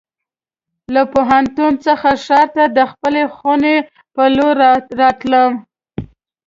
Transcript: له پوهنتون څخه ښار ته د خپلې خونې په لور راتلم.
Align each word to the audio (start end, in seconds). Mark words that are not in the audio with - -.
له 0.93 1.01
پوهنتون 1.13 1.73
څخه 1.85 2.09
ښار 2.25 2.47
ته 2.55 2.63
د 2.77 2.79
خپلې 2.91 3.23
خونې 3.35 3.75
په 4.13 4.23
لور 4.35 4.55
راتلم. 5.01 5.51